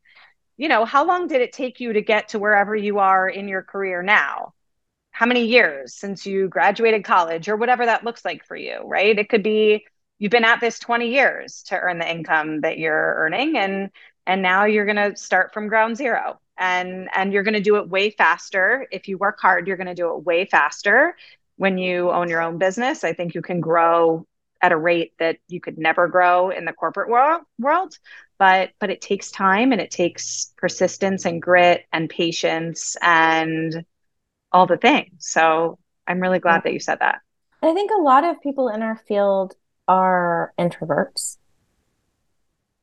[0.57, 3.47] you know, how long did it take you to get to wherever you are in
[3.47, 4.53] your career now?
[5.19, 9.19] How many years since you graduated college or whatever that looks like for you, right?
[9.19, 9.85] It could be
[10.17, 13.89] you've been at this 20 years to earn the income that you're earning and
[14.25, 16.39] and now you're going to start from ground zero.
[16.57, 18.87] And and you're going to do it way faster.
[18.93, 21.17] If you work hard you're going to do it way faster.
[21.57, 24.25] When you own your own business i think you can grow
[24.61, 27.93] at a rate that you could never grow in the corporate world world.
[28.37, 33.83] But but it takes time and it takes persistence and grit and patience and
[34.51, 35.13] all the things.
[35.19, 37.19] So I'm really glad that you said that.
[37.61, 39.55] I think a lot of people in our field
[39.87, 41.37] are introverts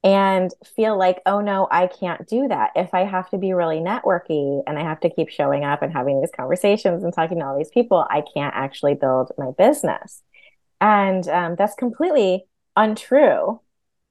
[0.04, 2.70] and feel like, oh no, I can't do that.
[2.76, 5.92] If I have to be really networky and I have to keep showing up and
[5.92, 10.22] having these conversations and talking to all these people, I can't actually build my business.
[10.80, 12.44] And um, that's completely
[12.76, 13.60] untrue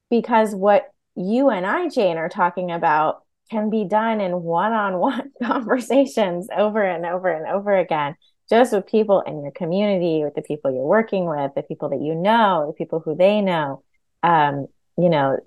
[0.10, 6.48] because what you and I, Jane, are talking about can be done in one-on-one conversations
[6.56, 8.16] over and over and over again
[8.50, 12.02] just with people in your community with the people you're working with the people that
[12.02, 13.84] you know the people who they know.
[14.24, 14.68] Um,
[14.98, 15.38] you know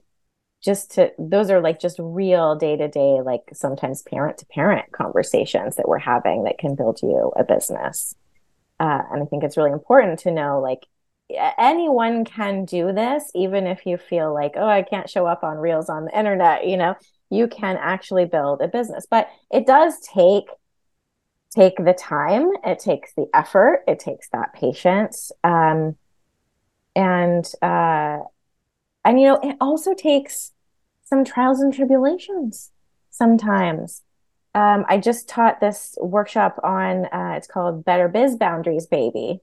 [0.63, 4.91] just to those are like just real day to day like sometimes parent to parent
[4.93, 8.15] conversations that we're having that can build you a business.
[8.81, 10.87] Uh, and i think it's really important to know like
[11.59, 15.57] anyone can do this even if you feel like oh i can't show up on
[15.57, 16.95] reels on the internet you know
[17.31, 19.07] you can actually build a business.
[19.11, 20.49] But it does take
[21.51, 25.33] take the time, it takes the effort, it takes that patience.
[25.43, 25.97] Um,
[26.95, 28.19] and uh,
[29.05, 30.53] and you know, it also takes
[31.05, 32.71] some trials and tribulations
[33.11, 34.03] sometimes.
[34.55, 39.41] Um, I just taught this workshop on uh, it's called Better Biz Boundaries Baby,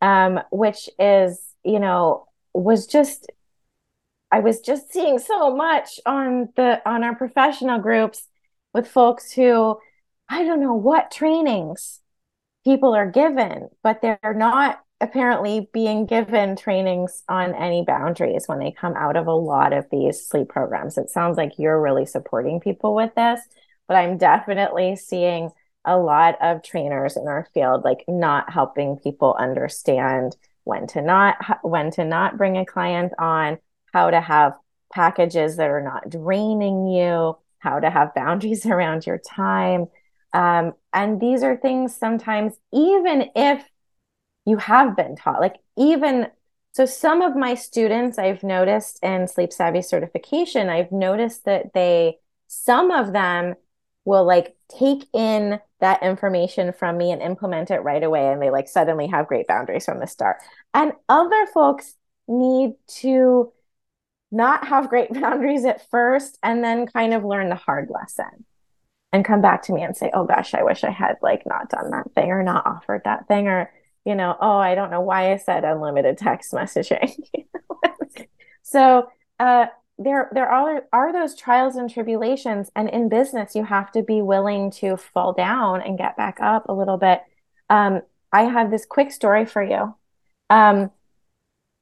[0.00, 3.30] um, which is, you know, was just
[4.36, 8.28] I was just seeing so much on the on our professional groups
[8.74, 9.78] with folks who
[10.28, 12.00] I don't know what trainings
[12.62, 18.72] people are given, but they're not apparently being given trainings on any boundaries when they
[18.72, 20.98] come out of a lot of these sleep programs.
[20.98, 23.40] It sounds like you're really supporting people with this,
[23.88, 25.48] but I'm definitely seeing
[25.82, 31.36] a lot of trainers in our field like not helping people understand when to not
[31.62, 33.56] when to not bring a client on,
[33.96, 34.52] how to have
[34.92, 39.86] packages that are not draining you, how to have boundaries around your time.
[40.34, 43.64] Um, and these are things sometimes, even if
[44.44, 46.26] you have been taught, like even
[46.72, 52.18] so, some of my students I've noticed in sleep savvy certification, I've noticed that they,
[52.48, 53.54] some of them
[54.04, 58.50] will like take in that information from me and implement it right away and they
[58.50, 60.36] like suddenly have great boundaries from the start
[60.74, 61.96] and other folks
[62.28, 63.52] need to
[64.36, 68.44] not have great boundaries at first and then kind of learn the hard lesson
[69.12, 71.70] and come back to me and say oh gosh i wish i had like not
[71.70, 73.72] done that thing or not offered that thing or
[74.04, 77.12] you know oh i don't know why i said unlimited text messaging.
[78.66, 79.08] So
[79.38, 79.66] uh
[79.96, 82.70] there there are are those trials and tribulations.
[82.74, 86.68] And in business you have to be willing to fall down and get back up
[86.68, 87.22] a little bit.
[87.70, 89.94] Um, i have this quick story for you
[90.50, 90.90] um,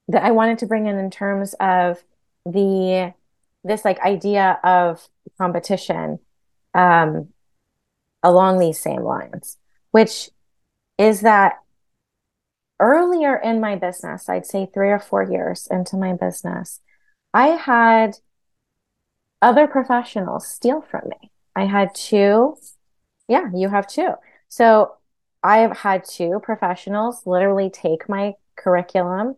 [0.09, 2.05] that i wanted to bring in in terms of
[2.45, 3.14] the
[3.62, 6.18] this like idea of competition
[6.74, 7.28] um,
[8.22, 9.59] along these same lines
[9.90, 10.30] which
[10.99, 11.55] is that
[12.80, 16.80] earlier in my business i'd say three or four years into my business
[17.34, 18.16] I had
[19.42, 21.32] other professionals steal from me.
[21.57, 22.57] I had two.
[23.28, 24.11] Yeah, you have two.
[24.49, 24.95] So
[25.42, 29.34] I've had two professionals literally take my curriculum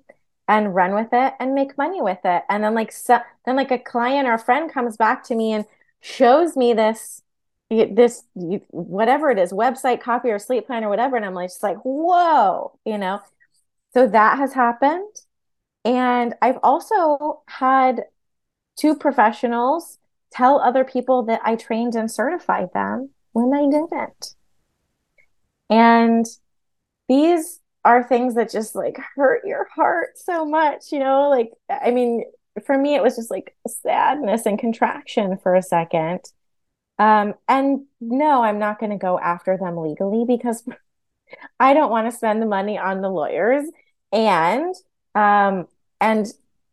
[0.48, 2.44] and run with it and make money with it.
[2.48, 5.52] And then like so, then like a client or a friend comes back to me
[5.52, 5.64] and
[6.00, 7.22] shows me this
[7.68, 8.22] this
[8.70, 11.78] whatever it is website copy or sleep plan or whatever and I'm like just like
[11.78, 13.20] whoa you know
[13.92, 15.12] so that has happened
[15.84, 18.04] and I've also had
[18.76, 19.98] two professionals
[20.32, 24.34] tell other people that I trained and certified them when I didn't.
[25.70, 26.26] And
[27.08, 31.28] these are things that just like hurt your heart so much, you know?
[31.30, 32.24] Like, I mean,
[32.64, 36.20] for me, it was just like sadness and contraction for a second.
[36.98, 40.64] Um, and no, I'm not going to go after them legally because
[41.60, 43.64] I don't want to spend the money on the lawyers.
[44.12, 44.74] And
[45.14, 45.68] um,
[46.00, 46.26] and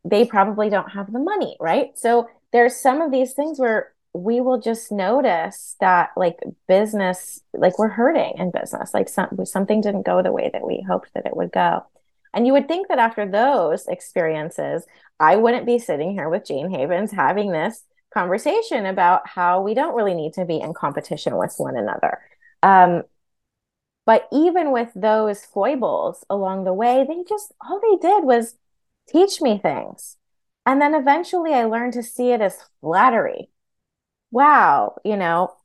[0.03, 1.91] they probably don't have the money, right?
[1.95, 7.79] So there's some of these things where we will just notice that like business, like
[7.79, 11.25] we're hurting in business, like some, something didn't go the way that we hoped that
[11.25, 11.85] it would go.
[12.33, 14.85] And you would think that after those experiences,
[15.19, 17.83] I wouldn't be sitting here with Jane Havens having this
[18.13, 22.19] conversation about how we don't really need to be in competition with one another.
[22.61, 23.03] Um,
[24.05, 28.55] but even with those foibles along the way, they just all they did was
[29.07, 30.17] teach me things.
[30.65, 33.49] And then eventually I learned to see it as flattery.
[34.33, 35.55] Wow, you know,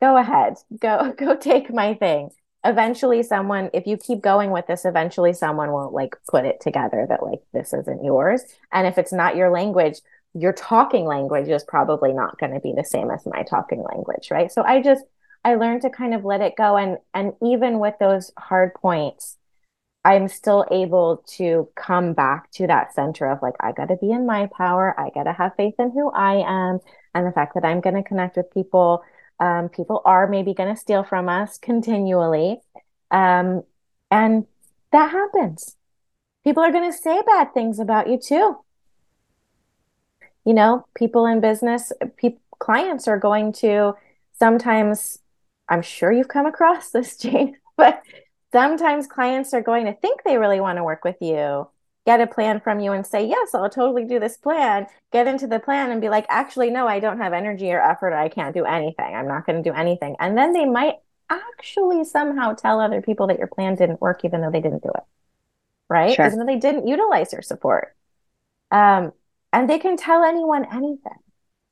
[0.00, 2.30] go ahead, go go take my thing.
[2.64, 7.06] Eventually someone if you keep going with this eventually someone will like put it together
[7.08, 8.42] that like this isn't yours.
[8.72, 10.00] And if it's not your language,
[10.34, 14.30] your talking language is probably not going to be the same as my talking language,
[14.30, 14.52] right?
[14.52, 15.04] So I just
[15.44, 19.36] I learned to kind of let it go and and even with those hard points
[20.04, 24.10] I'm still able to come back to that center of like, I got to be
[24.10, 24.98] in my power.
[24.98, 26.78] I got to have faith in who I am.
[27.14, 29.02] And the fact that I'm going to connect with people.
[29.40, 32.60] Um, people are maybe going to steal from us continually.
[33.10, 33.62] Um,
[34.10, 34.46] and
[34.92, 35.76] that happens.
[36.44, 38.58] People are going to say bad things about you too.
[40.44, 43.94] You know, people in business, pe- clients are going to
[44.38, 45.18] sometimes,
[45.68, 48.02] I'm sure you've come across this, Jane, but
[48.52, 51.68] sometimes clients are going to think they really want to work with you
[52.06, 54.86] get a plan from you and say yes i'll totally do this plan.
[55.12, 58.12] Get into the plan and be like actually no i don't have energy or effort.
[58.12, 59.14] Or i can't do anything.
[59.14, 60.16] I'm not going to do anything.
[60.18, 60.94] And then they might
[61.28, 64.88] actually somehow tell other people that your plan didn't work even though they didn't do
[64.88, 65.04] it
[65.90, 66.14] right?
[66.14, 66.26] Sure.
[66.26, 67.94] even though they didn't utilize your support.
[68.70, 69.12] Um,
[69.52, 71.18] and they can tell anyone anything.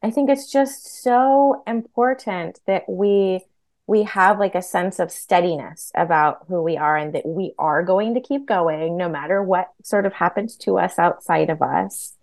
[0.03, 3.41] I think it's just so important that we
[3.89, 7.83] we have like a sense of steadiness about who we are and that we are
[7.83, 12.15] going to keep going no matter what sort of happens to us outside of us.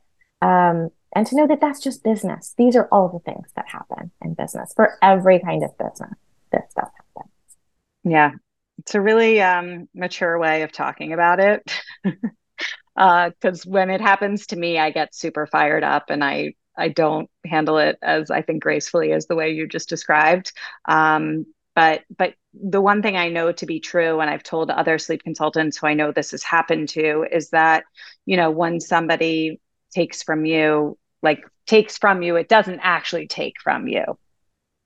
[0.44, 2.54] Um, and to know that that's just business.
[2.56, 6.14] These are all the things that happen in business for every kind of business.
[6.52, 7.34] This stuff happens.
[8.04, 8.32] Yeah,
[8.78, 11.72] it's a really um, mature way of talking about it.
[12.04, 12.22] Because
[13.66, 17.30] uh, when it happens to me, I get super fired up and I I don't
[17.46, 20.52] handle it as I think gracefully as the way you just described.
[20.88, 21.46] Um,
[21.76, 25.24] but but the one thing I know to be true, and I've told other sleep
[25.24, 27.84] consultants who I know this has happened to, is that
[28.26, 29.60] you know when somebody
[29.94, 34.18] takes from you, like takes from you, it doesn't actually take from you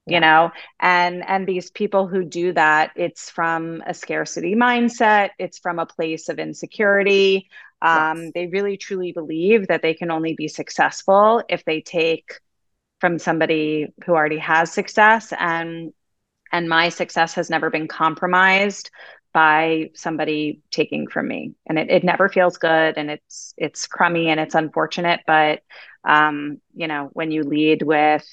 [0.10, 0.52] you know?
[0.80, 5.86] And and these people who do that it's from a scarcity mindset it's from a
[5.86, 7.50] place of insecurity.
[7.82, 8.32] Um, yes.
[8.36, 12.34] they really truly believe that they can only be successful if they take
[13.00, 15.94] from somebody who already has success and
[16.52, 18.92] and my success has never been compromised
[19.34, 21.54] by somebody taking from me.
[21.68, 25.62] And it, it never feels good and it's it's crummy and it's unfortunate but
[26.04, 28.26] um, you know when you lead with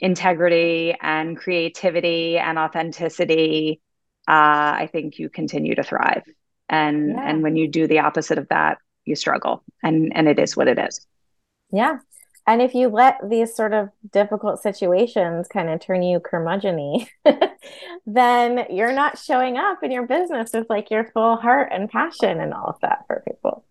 [0.00, 3.80] integrity and creativity and authenticity
[4.26, 6.22] uh, i think you continue to thrive.
[6.68, 7.28] And yeah.
[7.28, 9.64] and when you do the opposite of that you struggle.
[9.82, 11.06] And and it is what it is.
[11.72, 11.98] Yeah
[12.46, 17.06] and if you let these sort of difficult situations kind of turn you curmudgeony,
[18.06, 22.40] then you're not showing up in your business with like your full heart and passion
[22.40, 23.64] and all of that for people.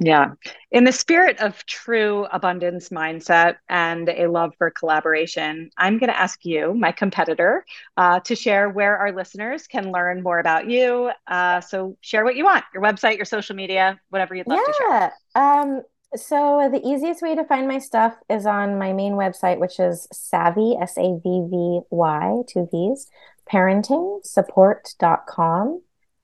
[0.00, 0.32] Yeah.
[0.70, 6.18] In the spirit of true abundance mindset and a love for collaboration, I'm going to
[6.18, 7.64] ask you, my competitor,
[7.96, 11.10] uh, to share where our listeners can learn more about you.
[11.26, 14.72] Uh, so share what you want your website, your social media, whatever you'd love yeah.
[14.72, 15.12] to share.
[15.34, 15.82] Um,
[16.16, 20.08] so the easiest way to find my stuff is on my main website, which is
[20.12, 23.08] Savvy, S A V V Y, two V's,
[23.50, 25.82] parentingsupport.com.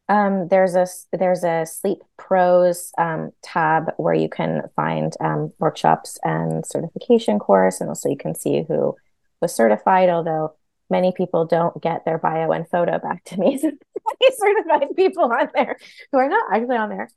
[0.09, 6.19] Um, there's a there's a sleep pros um, tab where you can find um, workshops
[6.23, 8.97] and certification course, and also you can see who
[9.41, 10.09] was certified.
[10.09, 10.55] Although
[10.91, 15.25] many people don't get their bio and photo back to me, so many certified people
[15.25, 15.77] on there
[16.13, 17.09] who are not actually on there.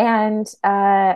[0.00, 1.14] And uh,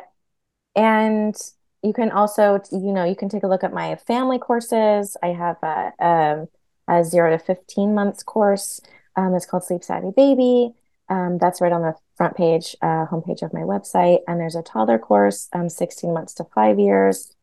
[0.77, 1.35] and
[1.83, 5.17] you can also you know you can take a look at my family courses.
[5.23, 6.49] I have a, a,
[6.89, 8.81] a zero to 15 months course
[9.17, 10.75] um, it's called sleep savvy baby.
[11.09, 14.21] Um, that's right on the front page uh, homepage of my website.
[14.27, 17.35] And there's a toddler course um, 16 months to five years.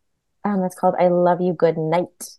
[0.44, 2.38] Um, that's called i love you good night.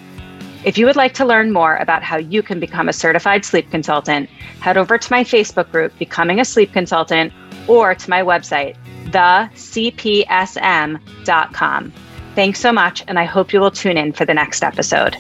[0.64, 3.72] If you would like to learn more about how you can become a certified sleep
[3.72, 7.34] consultant, head over to my Facebook group, Becoming a Sleep Consultant,
[7.68, 10.34] or to my website, thecpsm.com.
[12.36, 15.18] Thanks so much, and I hope you will tune in for the next episode.